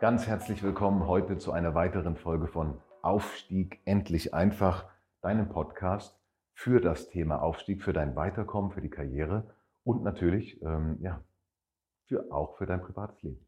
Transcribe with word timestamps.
Ganz 0.00 0.26
herzlich 0.26 0.62
willkommen 0.62 1.06
heute 1.06 1.36
zu 1.36 1.52
einer 1.52 1.74
weiteren 1.74 2.16
Folge 2.16 2.46
von 2.46 2.80
Aufstieg 3.02 3.82
endlich 3.84 4.32
einfach, 4.32 4.88
deinem 5.20 5.50
Podcast 5.50 6.18
für 6.54 6.80
das 6.80 7.10
Thema 7.10 7.42
Aufstieg, 7.42 7.82
für 7.82 7.92
dein 7.92 8.16
Weiterkommen, 8.16 8.70
für 8.70 8.80
die 8.80 8.88
Karriere 8.88 9.54
und 9.84 10.02
natürlich 10.02 10.62
ähm, 10.62 10.96
ja, 11.02 11.22
für, 12.06 12.32
auch 12.32 12.56
für 12.56 12.64
dein 12.64 12.80
privates 12.80 13.20
Leben. 13.20 13.46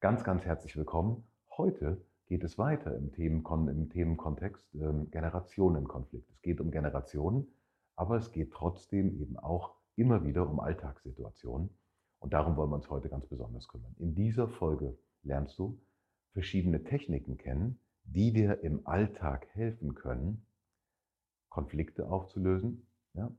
Ganz, 0.00 0.22
ganz 0.22 0.44
herzlich 0.44 0.76
willkommen. 0.76 1.26
Heute 1.56 2.04
geht 2.26 2.44
es 2.44 2.58
weiter 2.58 2.94
im, 2.94 3.10
Themenkon 3.12 3.66
im 3.68 3.88
Themenkontext 3.88 4.74
ähm, 4.74 5.10
Generationenkonflikt. 5.10 6.28
Es 6.28 6.42
geht 6.42 6.60
um 6.60 6.70
Generationen, 6.70 7.46
aber 7.94 8.16
es 8.16 8.32
geht 8.32 8.52
trotzdem 8.52 9.18
eben 9.18 9.38
auch 9.38 9.72
immer 9.94 10.26
wieder 10.26 10.46
um 10.46 10.60
Alltagssituationen. 10.60 11.70
Und 12.18 12.34
darum 12.34 12.54
wollen 12.58 12.68
wir 12.68 12.76
uns 12.76 12.90
heute 12.90 13.08
ganz 13.08 13.26
besonders 13.26 13.66
kümmern. 13.66 13.96
In 13.98 14.14
dieser 14.14 14.46
Folge 14.46 14.98
lernst 15.26 15.58
du 15.58 15.80
verschiedene 16.32 16.84
Techniken 16.84 17.36
kennen, 17.36 17.80
die 18.04 18.32
dir 18.32 18.60
im 18.62 18.86
Alltag 18.86 19.46
helfen 19.52 19.94
können, 19.94 20.46
Konflikte 21.48 22.08
aufzulösen, 22.08 22.86
ja, 23.14 23.30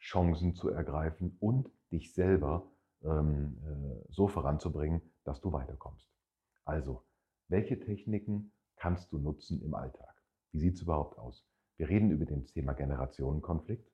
Chancen 0.00 0.54
zu 0.54 0.70
ergreifen 0.70 1.36
und 1.40 1.70
dich 1.92 2.14
selber 2.14 2.70
ähm, 3.02 3.58
äh, 3.64 4.12
so 4.12 4.28
voranzubringen, 4.28 5.02
dass 5.24 5.40
du 5.40 5.52
weiterkommst. 5.52 6.10
Also, 6.64 7.04
welche 7.48 7.78
Techniken 7.78 8.52
kannst 8.76 9.12
du 9.12 9.18
nutzen 9.18 9.62
im 9.62 9.74
Alltag? 9.74 10.14
Wie 10.52 10.58
sieht 10.60 10.74
es 10.74 10.82
überhaupt 10.82 11.18
aus? 11.18 11.46
Wir 11.76 11.88
reden 11.88 12.10
über 12.10 12.24
das 12.24 12.52
Thema 12.52 12.72
Generationenkonflikt. 12.72 13.90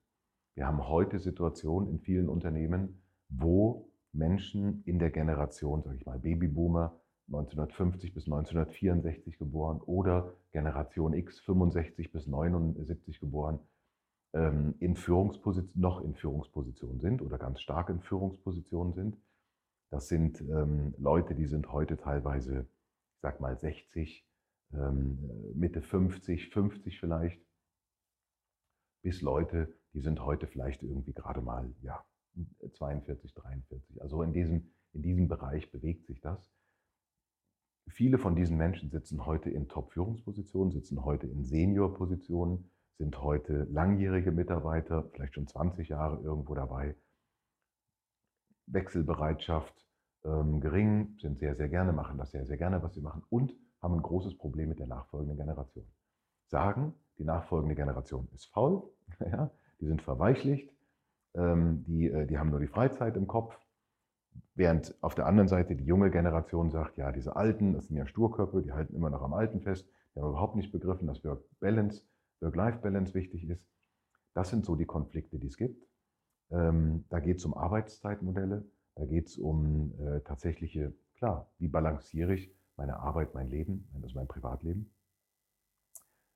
Wir 0.55 0.65
haben 0.65 0.87
heute 0.87 1.19
Situationen 1.19 1.89
in 1.89 1.99
vielen 1.99 2.29
Unternehmen, 2.29 3.03
wo 3.29 3.91
Menschen 4.17 4.83
in 4.85 4.99
der 4.99 5.11
Generation, 5.11 5.83
sage 5.83 5.97
ich 5.97 6.05
mal, 6.05 6.19
Babyboomer, 6.19 6.99
1950 7.27 8.13
bis 8.13 8.25
1964 8.25 9.37
geboren 9.37 9.81
oder 9.81 10.33
Generation 10.51 11.13
X 11.13 11.39
65 11.41 12.11
bis 12.11 12.25
79 12.25 13.19
geboren, 13.19 13.59
ähm, 14.33 14.75
in 14.79 14.95
Führungsposition, 14.95 15.71
noch 15.75 16.01
in 16.01 16.15
Führungspositionen 16.15 16.99
sind 16.99 17.21
oder 17.21 17.37
ganz 17.37 17.61
stark 17.61 17.89
in 17.89 17.99
Führungspositionen 18.01 18.93
sind. 18.93 19.17
Das 19.89 20.07
sind 20.07 20.41
ähm, 20.41 20.95
Leute, 20.97 21.35
die 21.35 21.45
sind 21.45 21.71
heute 21.71 21.97
teilweise, 21.97 22.67
ich 23.15 23.21
sag 23.21 23.39
mal 23.39 23.57
60, 23.57 24.25
ähm, 24.73 25.53
Mitte 25.53 25.81
50, 25.81 26.49
50 26.49 26.99
vielleicht, 26.99 27.41
bis 29.01 29.21
Leute, 29.21 29.73
die 29.93 30.01
sind 30.01 30.19
heute 30.21 30.47
vielleicht 30.47 30.83
irgendwie 30.83 31.13
gerade 31.13 31.41
mal 31.41 31.73
ja, 31.81 32.03
42, 32.73 33.33
43. 33.33 34.01
Also 34.01 34.21
in 34.23 34.33
diesem, 34.33 34.71
in 34.93 35.01
diesem 35.01 35.27
Bereich 35.27 35.71
bewegt 35.71 36.05
sich 36.05 36.21
das. 36.21 36.51
Viele 37.89 38.17
von 38.17 38.35
diesen 38.35 38.57
Menschen 38.57 38.89
sitzen 38.89 39.25
heute 39.25 39.49
in 39.49 39.69
Top-Führungspositionen, 39.69 40.71
sitzen 40.71 41.05
heute 41.05 41.27
in 41.27 41.43
Senior-Positionen, 41.43 42.69
sind 42.97 43.21
heute 43.21 43.63
langjährige 43.71 44.31
Mitarbeiter, 44.31 45.09
vielleicht 45.13 45.35
schon 45.35 45.47
20 45.47 45.89
Jahre 45.89 46.21
irgendwo 46.21 46.55
dabei. 46.55 46.95
Wechselbereitschaft 48.65 49.87
ähm, 50.25 50.59
gering, 50.59 51.17
sind 51.19 51.39
sehr, 51.39 51.55
sehr 51.55 51.69
gerne, 51.69 51.93
machen 51.93 52.17
das 52.17 52.31
sehr, 52.31 52.45
sehr 52.45 52.57
gerne, 52.57 52.83
was 52.83 52.93
sie 52.93 53.01
machen 53.01 53.23
und 53.29 53.53
haben 53.81 53.95
ein 53.95 54.01
großes 54.01 54.37
Problem 54.37 54.69
mit 54.69 54.79
der 54.79 54.87
nachfolgenden 54.87 55.37
Generation. 55.37 55.87
Sagen, 56.47 56.93
die 57.17 57.23
nachfolgende 57.23 57.75
Generation 57.75 58.27
ist 58.33 58.47
faul, 58.47 58.83
ja, 59.19 59.51
die 59.79 59.85
sind 59.85 60.01
verweichlicht, 60.01 60.73
die, 61.37 62.09
äh, 62.09 62.25
die 62.25 62.37
haben 62.37 62.49
nur 62.49 62.59
die 62.59 62.67
Freizeit 62.67 63.15
im 63.15 63.27
Kopf, 63.27 63.57
Während 64.57 64.95
auf 65.01 65.13
der 65.13 65.27
anderen 65.27 65.47
Seite 65.47 65.75
die 65.75 65.85
junge 65.85 66.09
Generation 66.09 66.71
sagt, 66.71 66.97
ja, 66.97 67.11
diese 67.11 67.35
Alten, 67.35 67.73
das 67.73 67.87
sind 67.87 67.95
ja 67.95 68.07
Sturköpfe, 68.07 68.63
die 68.63 68.71
halten 68.71 68.95
immer 68.95 69.11
noch 69.11 69.21
am 69.21 69.33
Alten 69.33 69.61
fest, 69.61 69.87
die 70.15 70.19
haben 70.19 70.29
überhaupt 70.29 70.55
nicht 70.55 70.71
begriffen, 70.71 71.05
dass 71.05 71.23
Work-Balance, 71.23 72.01
Work-Life-Balance 72.39 73.13
wichtig 73.13 73.47
ist. 73.47 73.67
Das 74.33 74.49
sind 74.49 74.65
so 74.65 74.75
die 74.75 74.87
Konflikte, 74.87 75.37
die 75.37 75.45
es 75.45 75.57
gibt. 75.57 75.87
Ähm, 76.49 77.05
da 77.09 77.19
geht 77.19 77.37
es 77.37 77.45
um 77.45 77.53
Arbeitszeitmodelle, 77.53 78.65
da 78.95 79.05
geht 79.05 79.27
es 79.27 79.37
um 79.37 79.93
äh, 79.99 80.21
tatsächliche, 80.21 80.91
klar, 81.17 81.51
wie 81.59 81.67
balanciere 81.67 82.33
ich 82.33 82.51
meine 82.77 82.97
Arbeit, 82.97 83.35
mein 83.35 83.49
Leben, 83.49 83.87
also 84.01 84.15
mein 84.15 84.27
Privatleben. 84.27 84.91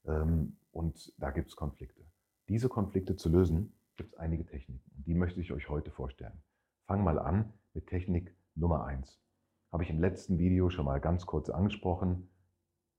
Ähm, 0.05 0.57
und 0.71 1.11
da 1.17 1.31
gibt 1.31 1.49
es 1.49 1.55
Konflikte. 1.55 2.03
Diese 2.49 2.69
Konflikte 2.69 3.15
zu 3.15 3.29
lösen, 3.29 3.73
gibt 3.95 4.13
es 4.13 4.19
einige 4.19 4.45
Techniken. 4.45 4.90
Die 5.11 5.17
möchte 5.17 5.41
ich 5.41 5.51
euch 5.51 5.67
heute 5.67 5.91
vorstellen. 5.91 6.41
Fang 6.87 7.03
mal 7.03 7.19
an 7.19 7.51
mit 7.73 7.87
Technik 7.87 8.33
Nummer 8.55 8.85
1. 8.85 9.21
Habe 9.69 9.83
ich 9.83 9.89
im 9.89 9.99
letzten 9.99 10.37
Video 10.37 10.69
schon 10.69 10.85
mal 10.85 11.01
ganz 11.01 11.25
kurz 11.25 11.49
angesprochen. 11.49 12.29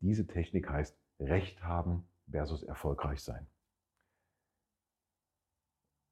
Diese 0.01 0.27
Technik 0.27 0.69
heißt 0.69 0.95
Recht 1.21 1.65
haben 1.65 2.07
versus 2.31 2.65
erfolgreich 2.65 3.23
sein. 3.23 3.47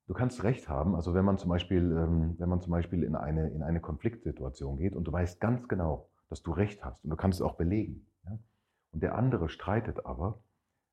Du 0.06 0.15
kannst 0.15 0.43
Recht 0.43 0.71
haben, 0.71 0.94
also 0.94 1.12
wenn 1.12 1.27
man 1.27 1.37
zum 1.37 1.50
Beispiel, 1.50 1.94
ähm, 1.94 2.34
wenn 2.38 2.49
man 2.49 2.62
zum 2.62 2.71
Beispiel 2.71 3.03
in, 3.03 3.15
eine, 3.15 3.50
in 3.50 3.62
eine 3.62 3.82
Konfliktsituation 3.82 4.78
geht 4.78 4.97
und 4.97 5.05
du 5.05 5.12
weißt 5.12 5.38
ganz 5.38 5.69
genau, 5.69 6.09
dass 6.31 6.43
du 6.43 6.53
Recht 6.53 6.82
hast 6.82 7.05
und 7.05 7.11
du 7.11 7.17
kannst 7.17 7.41
es 7.41 7.43
auch 7.47 7.56
belegen. 7.56 8.06
Ja? 8.25 8.38
Und 8.93 9.03
der 9.03 9.17
andere 9.17 9.50
streitet 9.50 10.06
aber 10.06 10.43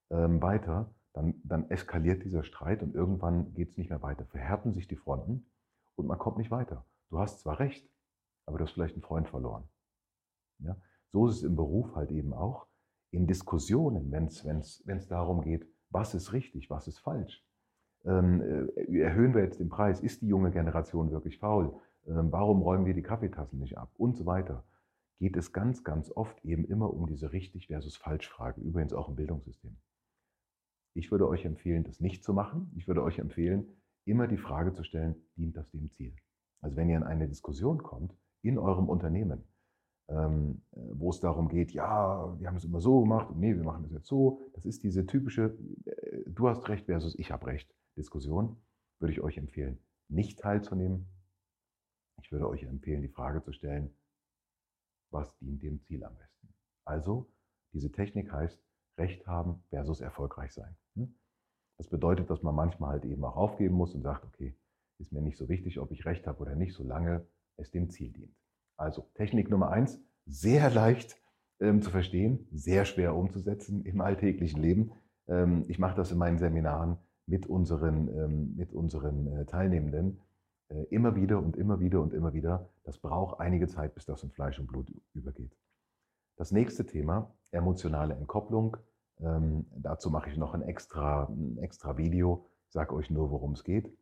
ähm, 0.09 0.41
weiter, 0.41 0.93
dann, 1.17 1.33
dann 1.43 1.69
eskaliert 1.71 2.23
dieser 2.23 2.43
Streit 2.43 2.83
und 2.83 2.93
irgendwann 2.93 3.53
geht 3.55 3.71
es 3.71 3.77
nicht 3.77 3.89
mehr 3.89 4.03
weiter. 4.03 4.25
Verhärten 4.25 4.71
sich 4.71 4.87
die 4.87 4.95
Fronten 4.95 5.47
und 5.95 6.05
man 6.05 6.19
kommt 6.19 6.37
nicht 6.37 6.51
weiter. 6.51 6.85
Du 7.09 7.17
hast 7.17 7.39
zwar 7.39 7.59
recht, 7.59 7.89
aber 8.45 8.59
du 8.59 8.65
hast 8.65 8.73
vielleicht 8.73 8.93
einen 8.93 9.01
Freund 9.01 9.27
verloren. 9.27 9.63
Ja? 10.59 10.77
So 11.11 11.27
ist 11.27 11.37
es 11.37 11.43
im 11.43 11.55
Beruf 11.55 11.95
halt 11.95 12.11
eben 12.11 12.33
auch. 12.33 12.67
In 13.09 13.25
Diskussionen, 13.25 14.11
wenn 14.11 14.27
es 14.27 15.07
darum 15.07 15.41
geht, 15.41 15.65
was 15.89 16.13
ist 16.13 16.33
richtig, 16.33 16.69
was 16.69 16.87
ist 16.87 16.99
falsch. 16.99 17.43
Ähm, 18.05 18.41
äh, 18.75 18.99
erhöhen 18.99 19.33
wir 19.33 19.41
jetzt 19.43 19.59
den 19.59 19.69
Preis? 19.69 20.01
Ist 20.01 20.21
die 20.21 20.27
junge 20.27 20.51
Generation 20.51 21.09
wirklich 21.11 21.39
faul? 21.39 21.73
Ähm, 22.05 22.31
warum 22.31 22.61
räumen 22.61 22.85
wir 22.85 22.93
die 22.93 23.01
Kaffeetassen 23.01 23.57
nicht 23.57 23.77
ab? 23.77 23.89
Und 23.97 24.17
so 24.17 24.25
weiter. 24.25 24.65
Geht 25.19 25.35
es 25.35 25.51
ganz, 25.51 25.83
ganz 25.83 26.11
oft 26.11 26.45
eben 26.45 26.65
immer 26.65 26.93
um 26.93 27.07
diese 27.07 27.31
richtig 27.31 27.67
versus 27.67 27.97
falsch 27.97 28.29
Frage. 28.29 28.61
Übrigens 28.61 28.93
auch 28.93 29.09
im 29.09 29.15
Bildungssystem. 29.15 29.77
Ich 30.97 31.11
würde 31.11 31.27
euch 31.27 31.45
empfehlen, 31.45 31.83
das 31.83 31.99
nicht 31.99 32.23
zu 32.23 32.33
machen. 32.33 32.71
Ich 32.75 32.87
würde 32.87 33.03
euch 33.03 33.19
empfehlen, 33.19 33.67
immer 34.05 34.27
die 34.27 34.37
Frage 34.37 34.73
zu 34.73 34.83
stellen, 34.83 35.15
dient 35.35 35.55
das 35.55 35.69
dem 35.69 35.91
Ziel? 35.91 36.15
Also 36.59 36.75
wenn 36.75 36.89
ihr 36.89 36.97
in 36.97 37.03
eine 37.03 37.27
Diskussion 37.27 37.83
kommt 37.83 38.15
in 38.41 38.57
eurem 38.57 38.89
Unternehmen, 38.89 39.43
ähm, 40.09 40.63
äh, 40.71 40.79
wo 40.93 41.11
es 41.11 41.19
darum 41.19 41.49
geht, 41.49 41.71
ja, 41.71 42.35
wir 42.39 42.47
haben 42.47 42.55
es 42.55 42.63
immer 42.63 42.79
so 42.79 43.01
gemacht 43.01 43.29
und 43.29 43.39
nee, 43.39 43.55
wir 43.55 43.63
machen 43.63 43.85
es 43.85 43.91
jetzt 43.91 44.07
so, 44.07 44.41
das 44.55 44.65
ist 44.65 44.83
diese 44.83 45.05
typische 45.05 45.55
äh, 45.85 46.23
Du 46.25 46.49
hast 46.49 46.67
recht 46.67 46.85
versus 46.87 47.13
ich 47.19 47.31
habe 47.31 47.45
recht 47.45 47.71
Diskussion, 47.95 48.57
würde 48.99 49.13
ich 49.13 49.21
euch 49.21 49.37
empfehlen, 49.37 49.77
nicht 50.07 50.39
teilzunehmen. 50.39 51.05
Ich 52.23 52.31
würde 52.31 52.49
euch 52.49 52.63
empfehlen, 52.63 53.03
die 53.03 53.07
Frage 53.07 53.43
zu 53.43 53.51
stellen, 53.51 53.93
was 55.11 55.37
dient 55.37 55.61
dem 55.61 55.79
Ziel 55.83 56.03
am 56.03 56.15
besten? 56.17 56.49
Also, 56.85 57.29
diese 57.71 57.91
Technik 57.91 58.31
heißt 58.31 58.59
Recht 58.97 59.27
haben 59.27 59.63
versus 59.69 60.01
erfolgreich 60.01 60.53
sein. 60.53 60.75
Das 61.77 61.87
bedeutet, 61.87 62.29
dass 62.29 62.43
man 62.43 62.55
manchmal 62.55 62.91
halt 62.91 63.05
eben 63.05 63.23
auch 63.23 63.35
aufgeben 63.35 63.75
muss 63.75 63.93
und 63.95 64.01
sagt, 64.01 64.25
okay, 64.25 64.55
ist 64.99 65.11
mir 65.11 65.21
nicht 65.21 65.37
so 65.37 65.47
wichtig, 65.47 65.79
ob 65.79 65.91
ich 65.91 66.05
recht 66.05 66.25
habe 66.27 66.39
oder 66.39 66.55
nicht, 66.55 66.73
solange 66.73 67.25
es 67.57 67.71
dem 67.71 67.89
Ziel 67.89 68.11
dient. 68.11 68.35
Also 68.77 69.09
Technik 69.13 69.49
Nummer 69.49 69.69
eins, 69.69 69.99
sehr 70.25 70.69
leicht 70.69 71.21
ähm, 71.59 71.81
zu 71.81 71.89
verstehen, 71.91 72.47
sehr 72.51 72.85
schwer 72.85 73.15
umzusetzen 73.15 73.83
im 73.85 74.01
alltäglichen 74.01 74.61
Leben. 74.61 74.91
Ähm, 75.27 75.65
ich 75.67 75.79
mache 75.79 75.95
das 75.95 76.11
in 76.11 76.17
meinen 76.17 76.39
Seminaren 76.39 76.97
mit 77.27 77.47
unseren, 77.47 78.07
ähm, 78.09 78.55
mit 78.55 78.73
unseren 78.73 79.27
äh, 79.27 79.45
Teilnehmenden 79.45 80.19
Äh, 80.69 80.83
immer 80.89 81.15
wieder 81.15 81.37
und 81.39 81.55
immer 81.55 81.79
wieder 81.79 82.01
und 82.01 82.13
immer 82.13 82.33
wieder. 82.33 82.69
Das 82.83 82.97
braucht 82.99 83.39
einige 83.39 83.67
Zeit, 83.67 83.93
bis 83.95 84.05
das 84.05 84.23
in 84.23 84.31
Fleisch 84.31 84.59
und 84.59 84.67
Blut 84.67 84.91
übergeht. 85.13 85.55
Das 86.35 86.51
nächste 86.51 86.85
Thema, 86.85 87.33
emotionale 87.51 88.15
Entkopplung. 88.15 88.75
Ähm, 89.19 89.65
dazu 89.75 90.09
mache 90.09 90.29
ich 90.29 90.37
noch 90.37 90.53
ein 90.53 90.61
extra, 90.61 91.25
ein 91.25 91.57
extra 91.57 91.97
Video. 91.97 92.49
Sage 92.69 92.93
euch 92.93 93.09
nur, 93.09 93.31
worum 93.31 93.53
es 93.53 93.63
geht. 93.63 93.95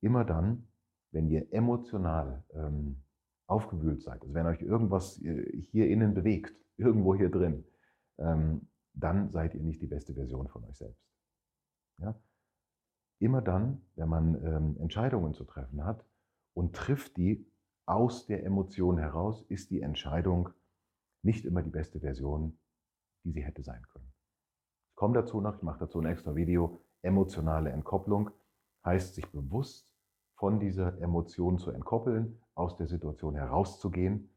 Immer 0.00 0.24
dann, 0.24 0.68
wenn 1.12 1.28
ihr 1.28 1.52
emotional 1.52 2.44
ähm, 2.52 3.02
aufgewühlt 3.46 4.02
seid, 4.02 4.22
also 4.22 4.34
wenn 4.34 4.46
euch 4.46 4.62
irgendwas 4.62 5.20
äh, 5.22 5.62
hier 5.70 5.88
innen 5.88 6.14
bewegt, 6.14 6.54
irgendwo 6.76 7.14
hier 7.14 7.30
drin, 7.30 7.64
ähm, 8.18 8.68
dann 8.94 9.30
seid 9.30 9.54
ihr 9.54 9.62
nicht 9.62 9.80
die 9.82 9.86
beste 9.86 10.14
Version 10.14 10.48
von 10.48 10.64
euch 10.64 10.76
selbst. 10.76 11.04
Ja? 11.98 12.20
Immer 13.18 13.42
dann, 13.42 13.82
wenn 13.96 14.08
man 14.08 14.34
ähm, 14.44 14.76
Entscheidungen 14.78 15.34
zu 15.34 15.44
treffen 15.44 15.84
hat 15.84 16.04
und 16.54 16.74
trifft 16.74 17.16
die 17.16 17.46
aus 17.86 18.26
der 18.26 18.44
Emotion 18.44 18.98
heraus, 18.98 19.42
ist 19.48 19.70
die 19.70 19.82
Entscheidung 19.82 20.50
nicht 21.22 21.44
immer 21.44 21.62
die 21.62 21.70
beste 21.70 22.00
Version, 22.00 22.58
die 23.24 23.32
sie 23.32 23.44
hätte 23.44 23.62
sein 23.62 23.82
können. 23.92 24.09
Komme 25.00 25.14
dazu 25.14 25.40
noch, 25.40 25.56
ich 25.56 25.62
mache 25.62 25.78
dazu 25.78 25.98
ein 25.98 26.04
extra 26.04 26.36
Video. 26.36 26.78
Emotionale 27.00 27.70
Entkopplung 27.70 28.32
heißt, 28.84 29.14
sich 29.14 29.26
bewusst 29.28 29.90
von 30.34 30.60
dieser 30.60 31.00
Emotion 31.00 31.58
zu 31.58 31.70
entkoppeln, 31.70 32.38
aus 32.54 32.76
der 32.76 32.86
Situation 32.86 33.34
herauszugehen, 33.34 34.28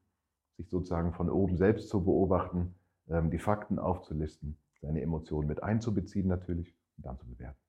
sich 0.56 0.70
sozusagen 0.70 1.12
von 1.12 1.30
oben 1.30 1.58
selbst 1.58 1.90
zu 1.90 2.06
beobachten, 2.06 2.76
ähm, 3.10 3.30
die 3.30 3.40
Fakten 3.40 3.78
aufzulisten, 3.78 4.58
seine 4.80 5.02
Emotionen 5.02 5.50
mit 5.50 5.62
einzubeziehen 5.62 6.30
natürlich 6.30 6.74
und 6.96 7.08
dann 7.08 7.18
zu 7.18 7.28
bewerten. 7.28 7.60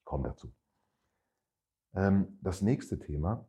Ich 0.00 0.04
komme 0.04 0.28
dazu. 0.28 0.52
Ähm, 1.94 2.38
das 2.42 2.60
nächste 2.60 2.98
Thema 2.98 3.48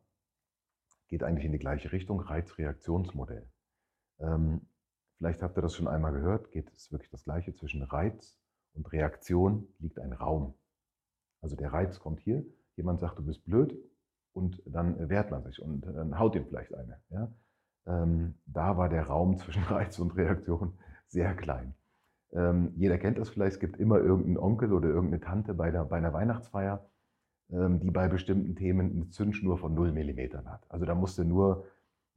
geht 1.10 1.22
eigentlich 1.22 1.44
in 1.44 1.52
die 1.52 1.60
gleiche 1.60 1.92
Richtung, 1.92 2.22
Reizreaktionsmodell. 2.22 3.46
Ähm, 4.20 4.62
vielleicht 5.18 5.42
habt 5.42 5.58
ihr 5.58 5.62
das 5.64 5.76
schon 5.76 5.90
einmal 5.90 6.14
gehört, 6.14 6.50
geht 6.52 6.72
es 6.72 6.94
wirklich 6.94 7.12
das 7.12 7.26
gleiche 7.26 7.54
zwischen 7.54 7.84
Reiz 7.84 8.40
und 8.76 8.92
Reaktion 8.92 9.68
liegt 9.80 10.00
ein 10.00 10.14
Raum. 10.14 10.54
Also 11.42 11.56
der 11.56 11.74
Reiz 11.74 12.00
kommt 12.00 12.20
hier, 12.20 12.44
jemand 12.76 13.00
sagt, 13.00 13.20
du 13.20 13.24
bist 13.24 13.44
blöd 13.46 13.78
und 14.34 14.62
dann 14.66 15.10
wehrt 15.10 15.32
man 15.32 15.44
sich 15.44 15.62
und 15.62 15.82
dann 15.82 16.20
haut 16.20 16.36
ihm 16.36 16.46
vielleicht 16.46 16.74
eine. 16.74 17.00
Ja? 17.10 17.32
Ähm, 17.88 18.36
da 18.46 18.78
war 18.78 18.90
der 18.90 19.04
Raum 19.08 19.38
zwischen 19.40 19.64
Reiz 19.64 20.00
und 20.00 20.16
Reaktion 20.16 20.74
sehr 21.08 21.34
klein. 21.36 21.74
Ähm, 22.34 22.74
jeder 22.76 22.98
kennt 22.98 23.18
das 23.18 23.30
vielleicht, 23.30 23.54
es 23.54 23.60
gibt 23.60 23.78
immer 23.78 24.00
irgendeinen 24.00 24.38
Onkel 24.38 24.74
oder 24.74 24.90
irgendeine 24.90 25.22
Tante 25.22 25.54
bei, 25.54 25.72
der, 25.72 25.86
bei 25.86 25.98
einer 25.98 26.14
Weihnachtsfeier, 26.14 26.86
ähm, 27.52 27.80
die 27.80 27.92
bei 27.92 28.08
bestimmten 28.08 28.56
Themen 28.56 28.92
eine 28.92 29.10
Zündschnur 29.10 29.58
von 29.58 29.74
0 29.74 29.92
mm 29.92 30.48
hat. 30.48 30.66
Also 30.70 30.86
da 30.86 30.96
musste 30.96 31.24
nur 31.24 31.66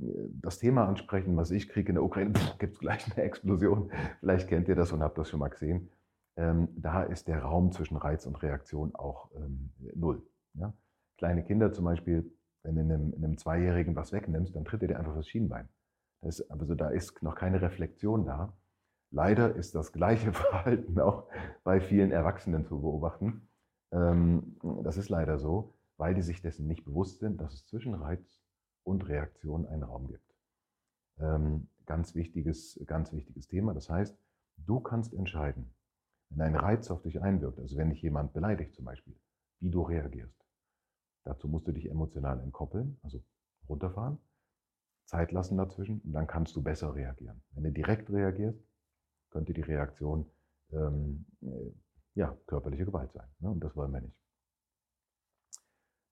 äh, 0.00 0.04
das 0.40 0.58
Thema 0.58 0.88
ansprechen, 0.88 1.36
was 1.36 1.50
ich 1.50 1.68
kriege 1.68 1.90
in 1.90 1.94
der 1.94 2.04
Ukraine, 2.04 2.32
gibt 2.58 2.74
es 2.74 2.80
gleich 2.80 3.04
eine 3.12 3.24
Explosion. 3.24 3.92
Vielleicht 4.20 4.48
kennt 4.48 4.68
ihr 4.68 4.74
das 4.74 4.90
und 4.92 5.02
habt 5.02 5.18
das 5.18 5.28
schon 5.28 5.40
mal 5.40 5.48
gesehen. 5.48 5.90
Ähm, 6.38 6.68
da 6.76 7.02
ist 7.02 7.26
der 7.26 7.42
Raum 7.42 7.72
zwischen 7.72 7.96
Reiz 7.96 8.24
und 8.24 8.40
Reaktion 8.42 8.94
auch 8.94 9.28
ähm, 9.34 9.70
null. 9.94 10.22
Ja? 10.54 10.72
Kleine 11.16 11.44
Kinder 11.44 11.72
zum 11.72 11.84
Beispiel, 11.84 12.32
wenn 12.62 12.76
du 12.76 12.82
einem, 12.82 13.12
einem 13.12 13.36
Zweijährigen 13.36 13.96
was 13.96 14.12
wegnimmst, 14.12 14.54
dann 14.54 14.64
tritt 14.64 14.82
er 14.82 14.88
dir 14.88 14.98
einfach 14.98 15.16
das 15.16 15.26
Schienbein. 15.26 15.68
Das 16.22 16.40
also 16.48 16.76
da 16.76 16.90
ist 16.90 17.22
noch 17.24 17.34
keine 17.34 17.60
Reflexion 17.60 18.24
da. 18.24 18.56
Leider 19.10 19.56
ist 19.56 19.74
das 19.74 19.92
gleiche 19.92 20.32
Verhalten 20.32 21.00
auch 21.00 21.28
bei 21.64 21.80
vielen 21.80 22.12
Erwachsenen 22.12 22.64
zu 22.64 22.80
beobachten. 22.80 23.48
Ähm, 23.90 24.58
das 24.84 24.96
ist 24.96 25.08
leider 25.08 25.38
so, 25.38 25.74
weil 25.96 26.14
die 26.14 26.22
sich 26.22 26.40
dessen 26.40 26.68
nicht 26.68 26.84
bewusst 26.84 27.18
sind, 27.18 27.40
dass 27.40 27.52
es 27.52 27.66
zwischen 27.66 27.94
Reiz 27.94 28.40
und 28.84 29.08
Reaktion 29.08 29.66
einen 29.66 29.82
Raum 29.82 30.06
gibt. 30.06 30.36
Ähm, 31.18 31.68
ganz 31.84 32.14
wichtiges, 32.14 32.80
ganz 32.86 33.12
wichtiges 33.12 33.48
Thema. 33.48 33.74
Das 33.74 33.90
heißt, 33.90 34.16
du 34.56 34.78
kannst 34.78 35.14
entscheiden, 35.14 35.74
wenn 36.30 36.40
ein 36.42 36.56
Reiz 36.56 36.90
auf 36.90 37.02
dich 37.02 37.20
einwirkt, 37.20 37.58
also 37.58 37.76
wenn 37.76 37.90
dich 37.90 38.02
jemand 38.02 38.32
beleidigt 38.32 38.74
zum 38.74 38.84
Beispiel, 38.84 39.16
wie 39.60 39.70
du 39.70 39.82
reagierst. 39.82 40.44
Dazu 41.24 41.48
musst 41.48 41.66
du 41.66 41.72
dich 41.72 41.90
emotional 41.90 42.40
entkoppeln, 42.40 42.98
also 43.02 43.22
runterfahren, 43.68 44.18
Zeit 45.04 45.32
lassen 45.32 45.56
dazwischen 45.56 46.00
und 46.00 46.12
dann 46.12 46.26
kannst 46.26 46.54
du 46.56 46.62
besser 46.62 46.94
reagieren. 46.94 47.42
Wenn 47.52 47.64
du 47.64 47.72
direkt 47.72 48.10
reagierst, 48.10 48.62
könnte 49.30 49.52
die 49.52 49.62
Reaktion 49.62 50.30
ähm, 50.72 51.26
äh, 51.42 51.72
ja, 52.14 52.36
körperliche 52.46 52.84
Gewalt 52.84 53.12
sein. 53.12 53.28
Ne? 53.40 53.50
Und 53.50 53.60
das 53.60 53.74
wollen 53.76 53.92
wir 53.92 54.00
nicht. 54.00 54.16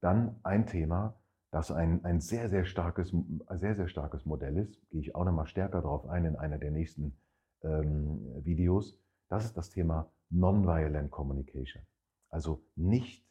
Dann 0.01 0.37
ein 0.43 0.67
Thema, 0.67 1.19
das 1.51 1.71
ein, 1.71 2.05
ein 2.05 2.21
sehr, 2.21 2.49
sehr 2.49 2.65
starkes, 2.65 3.15
sehr, 3.55 3.75
sehr 3.75 3.89
starkes 3.89 4.27
Modell 4.27 4.59
ist, 4.59 4.79
gehe 4.91 5.01
ich 5.01 5.15
auch 5.15 5.25
nochmal 5.25 5.47
stärker 5.47 5.83
darauf 5.83 6.09
ein 6.09 6.25
in 6.25 6.37
einer 6.37 6.59
der 6.59 6.71
nächsten 6.71 7.17
ähm, 7.63 8.45
Videos. 8.45 8.99
Das 9.29 9.45
ist 9.45 9.57
das 9.57 9.71
Thema 9.71 10.11
Nonviolent 10.31 11.11
Communication. 11.11 11.83
Also 12.31 12.65
nicht, 12.75 13.27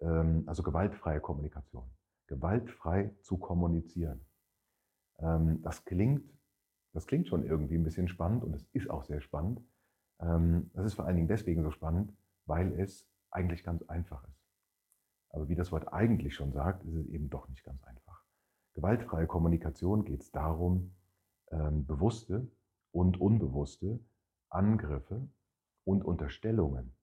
ähm, 0.00 0.44
also 0.46 0.62
gewaltfreie 0.62 1.20
Kommunikation. 1.20 1.90
Gewaltfrei 2.26 3.14
zu 3.22 3.38
kommunizieren. 3.38 4.24
Ähm, 5.18 5.62
das 5.62 5.84
klingt, 5.84 6.22
das 6.92 7.06
klingt 7.06 7.28
schon 7.28 7.44
irgendwie 7.44 7.76
ein 7.76 7.84
bisschen 7.84 8.08
spannend 8.08 8.44
und 8.44 8.54
es 8.54 8.64
ist 8.72 8.90
auch 8.90 9.04
sehr 9.04 9.20
spannend. 9.20 9.60
Ähm, 10.20 10.70
das 10.74 10.86
ist 10.86 10.94
vor 10.94 11.06
allen 11.06 11.16
Dingen 11.16 11.28
deswegen 11.28 11.62
so 11.62 11.70
spannend, 11.70 12.12
weil 12.46 12.78
es 12.80 13.06
eigentlich 13.30 13.64
ganz 13.64 13.82
einfach 13.84 14.26
ist. 14.28 14.38
Aber 15.30 15.48
wie 15.48 15.54
das 15.54 15.72
Wort 15.72 15.92
eigentlich 15.92 16.34
schon 16.34 16.52
sagt, 16.52 16.84
ist 16.84 16.94
es 16.94 17.06
eben 17.08 17.28
doch 17.28 17.48
nicht 17.48 17.64
ganz 17.64 17.82
einfach. 17.84 18.24
Gewaltfreie 18.74 19.26
Kommunikation 19.26 20.04
geht 20.04 20.22
es 20.22 20.30
darum, 20.30 20.94
ähm, 21.50 21.86
bewusste 21.86 22.50
und 22.92 23.20
unbewusste 23.20 24.00
Angriffe 24.50 25.28
und 25.84 26.04
Unterstellungen 26.04 26.94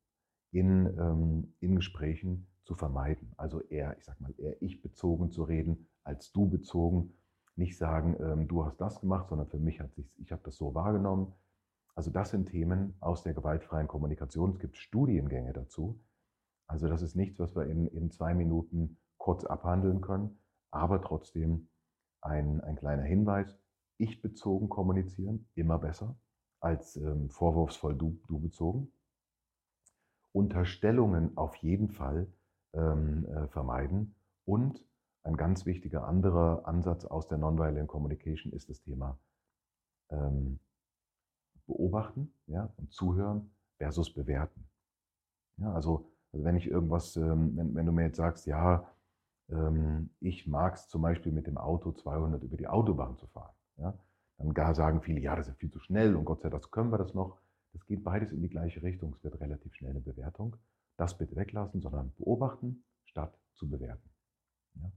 in, 0.51 0.86
ähm, 0.97 1.56
in 1.59 1.75
Gesprächen 1.75 2.47
zu 2.63 2.75
vermeiden. 2.75 3.33
Also 3.38 3.62
eher, 3.62 3.97
ich 3.97 4.06
sag 4.06 4.19
mal, 4.19 4.33
eher 4.38 4.62
ich 4.62 4.81
bezogen 4.81 5.31
zu 5.31 5.44
reden 5.44 5.88
als 6.03 6.31
du 6.31 6.50
bezogen. 6.50 7.13
Nicht 7.57 7.77
sagen, 7.77 8.47
du 8.50 8.65
hast 8.65 8.81
das 8.81 9.00
gemacht, 9.00 9.30
sondern 9.30 9.47
für 9.47 9.59
mich 9.59 9.80
hat 9.80 9.94
sich, 9.94 10.12
ich 10.18 10.33
habe 10.33 10.42
das 10.44 10.57
so 10.57 10.75
wahrgenommen 10.75 11.33
also 11.95 12.12
das 12.12 12.30
sind 12.31 12.50
Themen 12.50 12.95
aus 13.00 13.24
der 13.24 13.33
gewaltfreien 13.33 13.88
Kommunikation. 13.88 14.51
Es 14.51 14.59
gibt 14.59 14.77
Studiengänge 14.77 15.53
dazu. 15.53 16.03
Also 16.67 16.89
das 16.89 17.01
ist 17.01 17.15
nichts, 17.15 17.39
was 17.39 17.55
wir 17.55 17.65
in, 17.65 17.88
in 17.88 18.12
zwei 18.12 18.34
Minuten 18.34 18.98
kurz 19.17 19.46
abhandeln 19.46 20.01
können, 20.01 20.38
aber 20.72 21.01
trotzdem 21.01 21.69
ein, 22.22 22.60
ein 22.62 22.75
kleiner 22.75 23.03
Hinweis. 23.03 23.58
Ich 23.98 24.22
bezogen 24.22 24.67
kommunizieren, 24.67 25.48
immer 25.55 25.79
besser 25.79 26.17
als 26.65 26.98
ähm, 26.98 27.29
vorwurfsvoll 27.29 27.95
du, 27.95 28.17
du 28.27 28.39
bezogen. 28.39 28.91
Unterstellungen 30.34 31.38
auf 31.38 31.55
jeden 31.57 31.89
Fall 31.89 32.27
ähm, 32.74 33.25
äh, 33.27 33.48
vermeiden. 33.48 34.15
Und 34.45 34.84
ein 35.24 35.38
ganz 35.38 35.65
wichtiger 35.65 36.07
anderer 36.07 36.67
Ansatz 36.67 37.05
aus 37.05 37.27
der 37.27 37.38
Nonviolent 37.38 37.88
Communication 37.88 38.51
ist 38.51 38.69
das 38.69 38.81
Thema 38.81 39.17
ähm, 40.10 40.60
beobachten 41.67 42.34
ja, 42.48 42.69
und 42.77 42.91
zuhören 42.91 43.51
versus 43.77 44.13
bewerten. 44.13 44.67
Ja, 45.57 45.72
also, 45.74 46.10
also 46.31 46.43
wenn 46.43 46.57
ich 46.57 46.67
irgendwas, 46.67 47.15
ähm, 47.15 47.55
wenn, 47.55 47.75
wenn 47.75 47.86
du 47.86 47.91
mir 47.91 48.05
jetzt 48.05 48.17
sagst, 48.17 48.45
ja, 48.45 48.88
ähm, 49.50 50.10
ich 50.19 50.48
mag 50.48 50.75
es 50.75 50.89
zum 50.89 51.03
Beispiel 51.03 51.31
mit 51.31 51.48
dem 51.48 51.57
Auto 51.57 51.91
200 51.91 52.41
über 52.43 52.57
die 52.57 52.67
Autobahn 52.67 53.17
zu 53.17 53.27
fahren, 53.27 53.53
ja, 53.77 53.93
dann 54.38 54.54
gar 54.54 54.75
sagen 54.75 55.01
viele, 55.01 55.20
ja, 55.20 55.36
das 55.36 55.48
ist 55.48 55.58
viel 55.58 55.72
zu 55.72 55.80
schnell 55.80 56.15
und 56.15 56.25
Gott 56.25 56.42
sei 56.42 56.50
Dank 56.50 56.72
können 56.72 56.92
wir 56.92 56.98
das 56.98 57.13
noch. 57.13 57.38
Das 57.74 57.86
geht 57.86 58.04
beides 58.04 58.32
in 58.32 58.42
die 58.42 58.50
gleiche 58.50 58.82
Richtung. 58.84 59.13
Es 59.13 59.24
wird 59.24 59.39
relativ 59.39 59.74
schnell 59.75 59.92
eine 59.92 60.01
Bewertung. 60.01 60.56
Das 60.98 61.18
bitte 61.18 61.36
weglassen, 61.36 61.82
sondern 61.82 62.13
beobachten 62.18 62.84
statt 63.06 63.38
zu 63.54 63.70
bewerten. 63.70 64.10
Ja. 64.75 64.92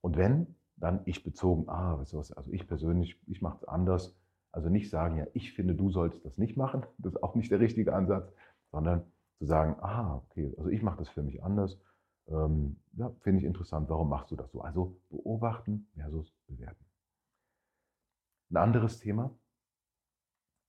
Und 0.00 0.16
wenn, 0.16 0.56
dann 0.76 1.00
ich 1.04 1.24
bezogen, 1.24 1.68
ah, 1.68 1.98
was, 1.98 2.32
also 2.32 2.52
ich 2.52 2.66
persönlich, 2.66 3.20
ich 3.26 3.42
mache 3.42 3.56
es 3.56 3.64
anders, 3.64 4.14
also 4.52 4.68
nicht 4.68 4.90
sagen, 4.90 5.18
ja, 5.18 5.26
ich 5.34 5.52
finde, 5.52 5.74
du 5.74 5.90
sollst 5.90 6.24
das 6.24 6.38
nicht 6.38 6.56
machen, 6.56 6.84
das 6.98 7.14
ist 7.14 7.22
auch 7.22 7.34
nicht 7.34 7.50
der 7.50 7.60
richtige 7.60 7.94
Ansatz, 7.94 8.30
sondern 8.70 9.04
zu 9.38 9.46
sagen, 9.46 9.76
ah, 9.80 10.16
okay, 10.16 10.52
also 10.56 10.70
ich 10.70 10.82
mache 10.82 10.98
das 10.98 11.08
für 11.08 11.22
mich 11.22 11.42
anders. 11.42 11.78
Ähm, 12.28 12.76
ja, 12.94 13.12
finde 13.20 13.40
ich 13.40 13.44
interessant, 13.44 13.88
warum 13.88 14.08
machst 14.08 14.30
du 14.30 14.36
das 14.36 14.50
so? 14.50 14.60
Also 14.62 14.96
beobachten 15.10 15.88
versus 15.94 16.32
bewerten. 16.46 16.84
Ein 18.50 18.58
anderes 18.58 19.00
Thema 19.00 19.36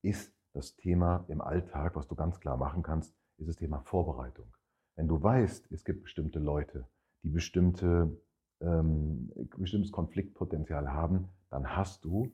ist 0.02 0.36
das 0.54 0.76
Thema 0.76 1.26
im 1.28 1.42
Alltag, 1.42 1.96
was 1.96 2.08
du 2.08 2.16
ganz 2.16 2.40
klar 2.40 2.58
machen 2.58 2.82
kannst, 2.82 3.16
ist 3.38 3.48
das 3.48 3.56
Thema 3.56 3.82
Vorbereitung. 3.82 4.52
Wenn 4.96 5.08
du 5.08 5.22
weißt, 5.22 5.72
es 5.72 5.86
gibt 5.86 6.04
bestimmte 6.04 6.40
Leute, 6.40 6.88
die 7.22 7.30
bestimmte, 7.30 8.20
ähm, 8.62 9.32
bestimmtes 9.58 9.92
Konfliktpotenzial 9.92 10.92
haben, 10.92 11.30
dann 11.50 11.76
hast 11.76 12.04
du 12.04 12.34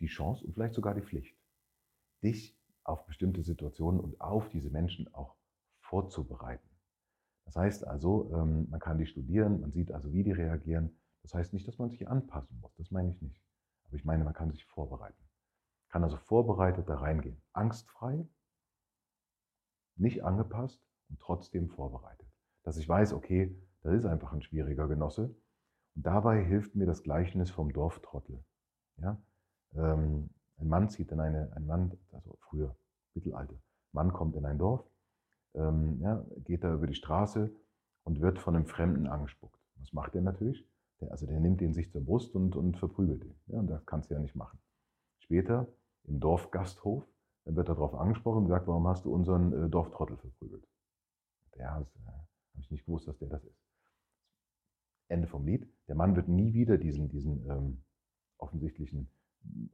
die 0.00 0.08
Chance 0.08 0.44
und 0.44 0.54
vielleicht 0.54 0.74
sogar 0.74 0.94
die 0.94 1.02
Pflicht, 1.02 1.38
dich 2.24 2.58
auf 2.82 3.06
bestimmte 3.06 3.44
Situationen 3.44 4.00
und 4.00 4.20
auf 4.20 4.48
diese 4.48 4.70
Menschen 4.70 5.14
auch 5.14 5.36
vorzubereiten. 5.80 6.68
Das 7.44 7.54
heißt 7.54 7.86
also, 7.86 8.32
ähm, 8.34 8.68
man 8.68 8.80
kann 8.80 8.98
die 8.98 9.06
studieren, 9.06 9.60
man 9.60 9.70
sieht 9.70 9.92
also, 9.92 10.12
wie 10.12 10.24
die 10.24 10.32
reagieren. 10.32 10.98
Das 11.22 11.34
heißt 11.34 11.52
nicht, 11.52 11.68
dass 11.68 11.78
man 11.78 11.90
sich 11.90 12.08
anpassen 12.08 12.58
muss, 12.60 12.74
das 12.74 12.90
meine 12.90 13.12
ich 13.12 13.22
nicht. 13.22 13.40
Aber 13.92 13.98
ich 13.98 14.06
meine, 14.06 14.24
man 14.24 14.32
kann 14.32 14.50
sich 14.50 14.64
vorbereiten. 14.64 15.22
Kann 15.90 16.02
also 16.02 16.16
vorbereitet 16.16 16.88
da 16.88 16.94
reingehen. 16.94 17.42
Angstfrei, 17.52 18.26
nicht 19.96 20.24
angepasst 20.24 20.82
und 21.10 21.20
trotzdem 21.20 21.68
vorbereitet. 21.68 22.26
Dass 22.62 22.78
ich 22.78 22.88
weiß, 22.88 23.12
okay, 23.12 23.54
das 23.82 23.92
ist 23.92 24.06
einfach 24.06 24.32
ein 24.32 24.40
schwieriger 24.40 24.88
Genosse. 24.88 25.24
Und 25.94 26.06
dabei 26.06 26.42
hilft 26.42 26.74
mir 26.74 26.86
das 26.86 27.02
Gleichnis 27.02 27.50
vom 27.50 27.70
Dorftrottel. 27.70 28.42
Ja? 28.96 29.20
Ähm, 29.74 30.30
ein 30.56 30.68
Mann 30.68 30.88
zieht 30.88 31.12
in 31.12 31.20
eine, 31.20 31.52
ein 31.54 31.66
Mann, 31.66 31.98
also 32.12 32.38
früher, 32.40 32.74
Mittelalter, 33.12 33.58
Mann 33.92 34.10
kommt 34.14 34.36
in 34.36 34.46
ein 34.46 34.56
Dorf, 34.56 34.82
ähm, 35.52 36.00
ja, 36.00 36.24
geht 36.44 36.64
da 36.64 36.72
über 36.72 36.86
die 36.86 36.94
Straße 36.94 37.54
und 38.04 38.22
wird 38.22 38.38
von 38.38 38.56
einem 38.56 38.64
Fremden 38.64 39.06
angespuckt. 39.06 39.60
Was 39.76 39.92
macht 39.92 40.14
er 40.14 40.22
natürlich? 40.22 40.66
Der, 41.02 41.10
also 41.10 41.26
der 41.26 41.40
nimmt 41.40 41.60
ihn 41.60 41.74
sich 41.74 41.90
zur 41.90 42.04
Brust 42.04 42.34
und, 42.34 42.56
und 42.56 42.78
verprügelt 42.78 43.24
ihn. 43.24 43.34
Ja, 43.48 43.58
und 43.58 43.66
das 43.66 43.84
kannst 43.86 44.10
du 44.10 44.14
ja 44.14 44.20
nicht 44.20 44.36
machen. 44.36 44.58
Später 45.18 45.68
im 46.04 46.20
Dorfgasthof, 46.20 47.06
dann 47.44 47.56
wird 47.56 47.68
er 47.68 47.74
darauf 47.74 47.94
angesprochen 47.94 48.44
und 48.44 48.48
sagt, 48.48 48.68
warum 48.68 48.86
hast 48.86 49.04
du 49.04 49.12
unseren 49.12 49.52
äh, 49.52 49.68
Dorftrottel 49.68 50.16
verprügelt? 50.16 50.66
Ja, 51.56 51.80
äh, 51.80 51.84
habe 51.84 51.86
ich 52.60 52.70
nicht 52.70 52.86
gewusst, 52.86 53.08
dass 53.08 53.18
der 53.18 53.28
das 53.28 53.44
ist. 53.44 53.58
Ende 55.08 55.26
vom 55.26 55.44
Lied. 55.44 55.68
Der 55.88 55.96
Mann 55.96 56.16
wird 56.16 56.28
nie 56.28 56.54
wieder 56.54 56.78
diesen, 56.78 57.08
diesen 57.08 57.48
ähm, 57.50 57.82
offensichtlichen, 58.38 59.08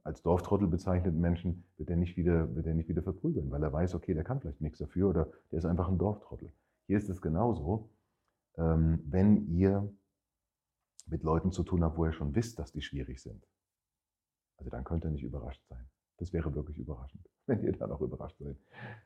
als 0.03 0.23
Dorftrottel 0.23 0.67
bezeichneten 0.67 1.21
Menschen, 1.21 1.63
wird 1.77 1.89
er, 1.91 1.95
nicht 1.95 2.17
wieder, 2.17 2.53
wird 2.55 2.65
er 2.65 2.73
nicht 2.73 2.89
wieder 2.89 3.03
verprügeln, 3.03 3.51
weil 3.51 3.61
er 3.61 3.71
weiß, 3.71 3.93
okay, 3.93 4.13
der 4.13 4.23
kann 4.23 4.41
vielleicht 4.41 4.61
nichts 4.61 4.79
dafür 4.79 5.09
oder 5.09 5.29
der 5.51 5.59
ist 5.59 5.65
einfach 5.65 5.87
ein 5.87 5.99
Dorftrottel. 5.99 6.51
Hier 6.87 6.97
ist 6.97 7.09
es 7.09 7.21
genauso, 7.21 7.89
ähm, 8.57 8.99
wenn 9.05 9.47
ihr 9.47 9.93
mit 11.09 11.23
Leuten 11.23 11.51
zu 11.51 11.63
tun 11.63 11.83
habt, 11.83 11.97
wo 11.97 12.05
ihr 12.05 12.13
schon 12.13 12.35
wisst, 12.35 12.59
dass 12.59 12.71
die 12.71 12.81
schwierig 12.81 13.21
sind. 13.21 13.47
Also 14.57 14.69
dann 14.69 14.83
könnt 14.83 15.05
ihr 15.05 15.11
nicht 15.11 15.23
überrascht 15.23 15.65
sein. 15.67 15.89
Das 16.17 16.33
wäre 16.33 16.53
wirklich 16.53 16.77
überraschend, 16.77 17.27
wenn 17.45 17.63
ihr 17.63 17.71
dann 17.71 17.91
auch 17.91 18.01
überrascht 18.01 18.37
seid. 18.39 18.57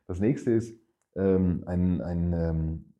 Das 0.07 0.19
nächste 0.19 0.51
ist 0.51 0.75
ähm, 1.15 1.63
ein, 1.67 2.01
ein, 2.01 2.33
ähm, 2.33 2.93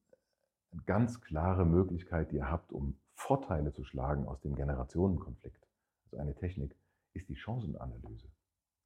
eine 0.72 0.82
ganz 0.86 1.22
klare 1.22 1.66
Möglichkeit, 1.66 2.32
die 2.32 2.38
ihr 2.38 2.50
habt, 2.50 2.72
um 2.72 2.98
Vorteile 3.16 3.74
zu 3.74 3.84
schlagen 3.84 4.28
aus 4.28 4.42
dem 4.42 4.56
Generationenkonflikt. 4.56 5.68
Also 6.06 6.18
eine 6.18 6.36
Technik 6.36 6.76
ist 7.14 7.30
die 7.30 7.36
Chancenanalyse. 7.36 8.28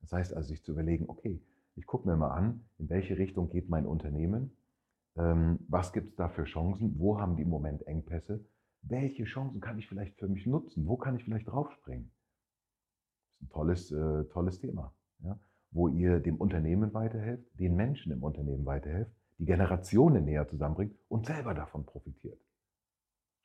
Das 0.01 0.13
heißt 0.13 0.33
also, 0.33 0.49
sich 0.49 0.63
zu 0.63 0.71
überlegen, 0.71 1.05
okay, 1.07 1.41
ich 1.75 1.85
gucke 1.85 2.07
mir 2.07 2.15
mal 2.15 2.31
an, 2.31 2.65
in 2.77 2.89
welche 2.89 3.17
Richtung 3.17 3.49
geht 3.49 3.69
mein 3.69 3.85
Unternehmen, 3.85 4.55
ähm, 5.15 5.59
was 5.67 5.93
gibt 5.93 6.09
es 6.09 6.15
da 6.15 6.29
für 6.29 6.43
Chancen, 6.43 6.99
wo 6.99 7.19
haben 7.19 7.35
die 7.35 7.43
im 7.43 7.49
Moment 7.49 7.85
Engpässe, 7.87 8.45
welche 8.89 9.25
Chancen 9.25 9.61
kann 9.61 9.77
ich 9.77 9.87
vielleicht 9.87 10.17
für 10.17 10.27
mich 10.27 10.45
nutzen, 10.45 10.87
wo 10.87 10.97
kann 10.97 11.15
ich 11.15 11.23
vielleicht 11.23 11.47
draufspringen. 11.47 12.11
Das 13.39 13.41
ist 13.41 13.41
ein 13.41 13.49
tolles, 13.49 13.91
äh, 13.91 14.23
tolles 14.25 14.59
Thema, 14.59 14.93
ja? 15.19 15.39
wo 15.71 15.87
ihr 15.87 16.19
dem 16.19 16.37
Unternehmen 16.37 16.93
weiterhelft, 16.93 17.47
den 17.59 17.75
Menschen 17.75 18.11
im 18.11 18.23
Unternehmen 18.23 18.65
weiterhelft, 18.65 19.11
die 19.37 19.45
Generationen 19.45 20.25
näher 20.25 20.47
zusammenbringt 20.47 20.95
und 21.09 21.25
selber 21.25 21.53
davon 21.53 21.85
profitiert. 21.85 22.39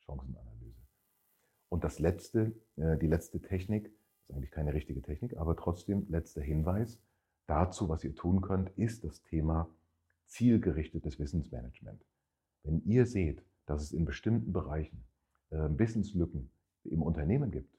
Chancenanalyse. 0.05 0.81
Und 1.69 1.83
das 1.83 1.99
letzte, 1.99 2.53
äh, 2.75 2.97
die 2.97 3.07
letzte 3.07 3.41
Technik, 3.41 3.91
ist 4.27 4.35
eigentlich 4.35 4.51
keine 4.51 4.73
richtige 4.73 5.01
Technik, 5.01 5.37
aber 5.37 5.55
trotzdem 5.55 6.05
letzter 6.09 6.41
Hinweis 6.41 6.99
dazu, 7.45 7.89
was 7.89 8.03
ihr 8.03 8.15
tun 8.15 8.41
könnt, 8.41 8.69
ist 8.77 9.03
das 9.03 9.21
Thema 9.23 9.69
zielgerichtetes 10.27 11.19
Wissensmanagement. 11.19 12.01
Wenn 12.63 12.81
ihr 12.85 13.05
seht, 13.05 13.43
dass 13.65 13.83
es 13.83 13.91
in 13.91 14.05
bestimmten 14.05 14.53
Bereichen 14.53 15.03
Wissenslücken 15.53 16.49
im 16.83 17.01
Unternehmen 17.01 17.51
gibt, 17.51 17.77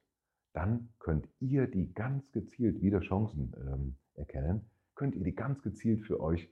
dann 0.53 0.89
könnt 0.99 1.29
ihr 1.41 1.67
die 1.67 1.93
ganz 1.93 2.31
gezielt 2.33 2.81
wieder 2.81 3.01
Chancen 3.01 3.53
ähm, 3.57 3.97
erkennen, 4.15 4.71
könnt 4.95 5.17
ihr 5.17 5.25
die 5.25 5.35
ganz 5.35 5.63
gezielt 5.63 6.03
für 6.03 6.21
euch 6.21 6.49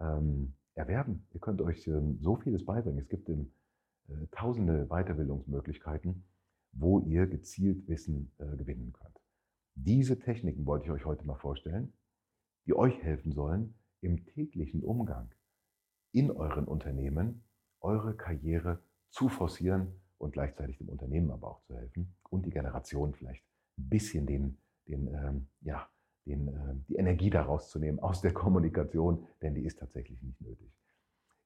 ähm, 0.00 0.54
erwerben. 0.74 1.26
Ihr 1.32 1.40
könnt 1.40 1.62
euch 1.62 1.86
ähm, 1.86 2.18
so 2.20 2.36
vieles 2.36 2.64
beibringen. 2.64 2.98
Es 2.98 3.08
gibt 3.08 3.28
im, 3.28 3.52
äh, 4.08 4.26
tausende 4.32 4.86
Weiterbildungsmöglichkeiten, 4.86 6.24
wo 6.72 7.00
ihr 7.00 7.26
gezielt 7.26 7.86
Wissen 7.88 8.32
äh, 8.38 8.56
gewinnen 8.56 8.92
könnt. 8.92 9.20
Diese 9.76 10.18
Techniken 10.18 10.66
wollte 10.66 10.86
ich 10.86 10.90
euch 10.90 11.04
heute 11.04 11.24
mal 11.24 11.36
vorstellen, 11.36 11.92
die 12.66 12.74
euch 12.74 13.00
helfen 13.02 13.32
sollen, 13.32 13.74
im 14.00 14.26
täglichen 14.26 14.82
Umgang 14.82 15.30
in 16.12 16.30
euren 16.30 16.64
Unternehmen 16.64 17.44
eure 17.80 18.14
Karriere 18.14 18.82
zu 19.10 19.28
forcieren 19.28 20.00
und 20.18 20.32
gleichzeitig 20.32 20.78
dem 20.78 20.88
Unternehmen 20.88 21.30
aber 21.30 21.48
auch 21.48 21.62
zu 21.62 21.76
helfen 21.76 22.14
und 22.30 22.46
die 22.46 22.50
Generation 22.50 23.14
vielleicht 23.14 23.44
ein 23.78 23.88
bisschen 23.88 24.26
den, 24.26 24.58
den, 24.88 25.08
ähm, 25.08 25.48
ja, 25.62 25.88
den, 26.26 26.48
äh, 26.48 26.74
die 26.88 26.96
Energie 26.96 27.30
daraus 27.30 27.70
zu 27.70 27.78
nehmen 27.78 27.98
aus 27.98 28.20
der 28.20 28.32
Kommunikation, 28.32 29.26
denn 29.42 29.54
die 29.54 29.64
ist 29.64 29.78
tatsächlich 29.78 30.22
nicht 30.22 30.40
nötig. 30.40 30.72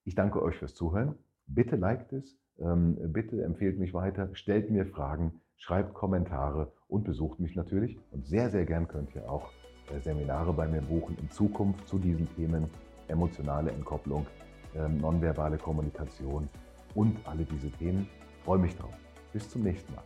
Ich 0.05 0.15
danke 0.15 0.43
euch 0.43 0.57
fürs 0.57 0.75
Zuhören. 0.75 1.15
Bitte 1.47 1.77
liked 1.77 2.13
es, 2.13 2.39
ähm, 2.59 2.97
bitte 3.13 3.43
empfehlt 3.43 3.79
mich 3.79 3.95
weiter, 3.95 4.29
stellt 4.35 4.71
mir 4.71 4.87
Fragen, 4.87 5.41
schreibt 5.57 5.95
Kommentare 5.95 6.73
und 6.89 7.05
besucht 7.05 7.41
mich 7.41 7.57
natürlich. 7.57 7.99
Und 8.11 8.27
sehr, 8.27 8.51
sehr 8.51 8.65
gern 8.65 8.89
könnt 8.89 9.15
ihr 9.15 9.31
auch 9.31 9.51
äh, 9.91 10.01
Seminare 10.01 10.53
bei 10.53 10.69
mir 10.69 10.83
buchen 10.83 11.17
in 11.19 11.31
Zukunft 11.31 11.87
zu 11.89 11.99
diesen 11.99 12.29
Themen 12.35 12.69
emotionale 13.09 13.71
Entkopplung, 13.73 14.27
ähm, 14.75 14.99
nonverbale 14.99 15.57
Kommunikation 15.57 16.49
und 16.95 17.17
alle 17.27 17.45
diese 17.45 17.71
Themen 17.71 18.09
freue 18.49 18.59
mich 18.59 18.75
drauf. 18.77 18.95
Bis 19.35 19.47
zum 19.51 19.63
nächsten 19.63 19.95
Mal. 19.95 20.03